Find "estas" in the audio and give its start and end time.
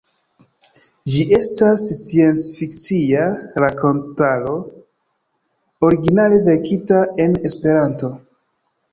1.39-1.81